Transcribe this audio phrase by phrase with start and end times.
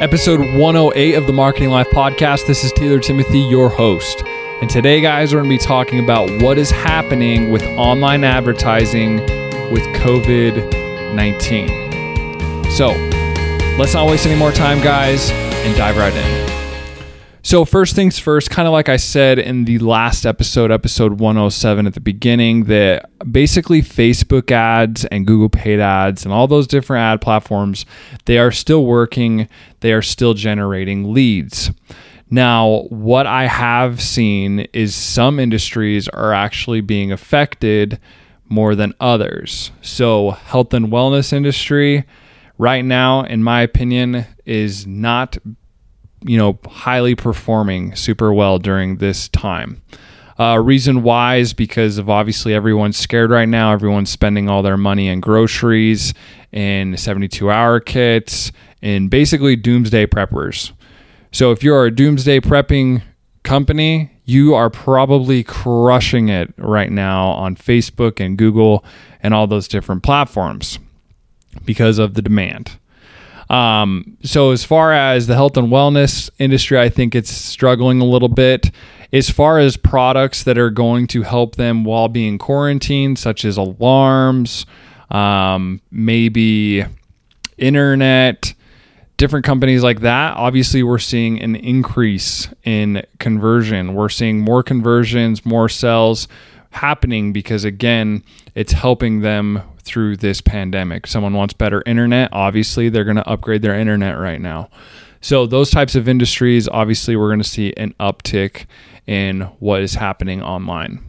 [0.00, 2.46] episode 108 of the Marketing Life podcast.
[2.46, 4.22] This is Taylor Timothy, your host.
[4.60, 9.16] And today, guys, we're going to be talking about what is happening with online advertising
[9.70, 12.70] with COVID 19.
[12.70, 12.88] So,
[13.78, 16.43] let's not waste any more time, guys, and dive right in.
[17.46, 21.86] So, first things first, kind of like I said in the last episode, episode 107
[21.86, 27.02] at the beginning, that basically Facebook ads and Google paid ads and all those different
[27.02, 27.84] ad platforms,
[28.24, 29.46] they are still working,
[29.80, 31.70] they are still generating leads.
[32.30, 38.00] Now, what I have seen is some industries are actually being affected
[38.48, 39.70] more than others.
[39.82, 42.04] So, health and wellness industry
[42.56, 45.36] right now in my opinion is not
[46.24, 49.82] you know, highly performing super well during this time.
[50.38, 53.72] Uh, reason why is because of obviously everyone's scared right now.
[53.72, 56.12] Everyone's spending all their money in groceries,
[56.50, 58.50] in 72 hour kits,
[58.82, 60.72] in basically doomsday preppers.
[61.30, 63.02] So if you're a doomsday prepping
[63.44, 68.84] company, you are probably crushing it right now on Facebook and Google
[69.22, 70.78] and all those different platforms
[71.64, 72.78] because of the demand.
[73.50, 78.04] Um, so as far as the health and wellness industry, I think it's struggling a
[78.04, 78.70] little bit.
[79.12, 83.56] As far as products that are going to help them while being quarantined, such as
[83.56, 84.66] alarms,
[85.10, 86.84] um, maybe
[87.56, 88.54] internet,
[89.16, 93.94] different companies like that, obviously we're seeing an increase in conversion.
[93.94, 96.26] We're seeing more conversions, more sales
[96.74, 98.22] happening because again,
[98.54, 101.06] it's helping them through this pandemic.
[101.06, 104.68] Someone wants better internet, obviously they're going to upgrade their internet right now.
[105.20, 108.66] So those types of industries, obviously we're going to see an uptick
[109.06, 111.02] in what is happening online.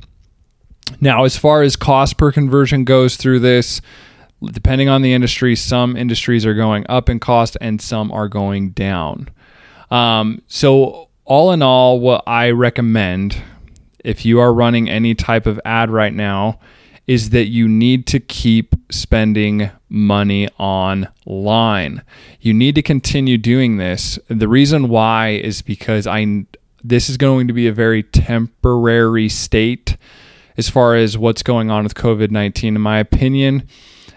[1.02, 3.81] Now, as far as cost per conversion goes through this,
[4.43, 8.69] depending on the industry, some industries are going up in cost and some are going
[8.69, 9.30] down.
[9.89, 13.41] Um, so, all in all, what I recommend
[14.06, 16.60] if you are running any type of ad right now
[17.08, 22.02] is that you need to keep spending money online.
[22.42, 24.17] You need to continue doing this.
[24.27, 26.45] The reason why is because I
[26.83, 29.98] this is going to be a very temporary state
[30.58, 33.67] as far as what's going on with COVID-19 in my opinion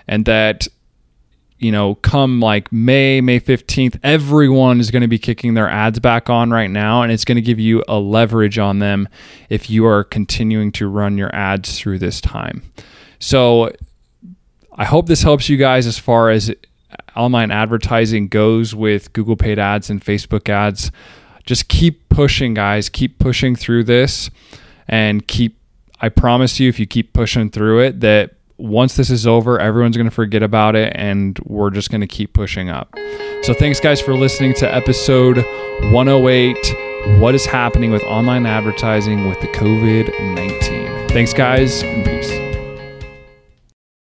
[0.06, 0.68] and that
[1.58, 5.98] you know, come like May, May 15th, everyone is going to be kicking their ads
[5.98, 7.02] back on right now.
[7.02, 9.08] And it's going to give you a leverage on them
[9.48, 12.62] if you are continuing to run your ads through this time.
[13.18, 13.72] So
[14.74, 16.54] I hope this helps you guys as far as
[17.16, 20.92] online advertising goes with Google paid ads and Facebook ads.
[21.44, 22.88] Just keep pushing, guys.
[22.88, 24.30] Keep pushing through this
[24.86, 25.58] and keep,
[26.00, 29.96] I promise you, if you keep pushing through it, that once this is over, everyone's
[29.96, 32.94] going to forget about it and we're just going to keep pushing up.
[33.42, 35.38] So, thanks, guys, for listening to episode
[35.92, 36.56] 108
[37.20, 41.08] What is happening with online advertising with the COVID 19?
[41.08, 42.47] Thanks, guys, and peace.